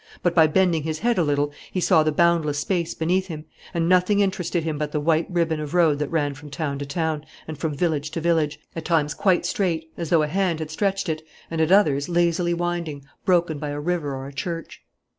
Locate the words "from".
6.33-6.49, 7.55-7.77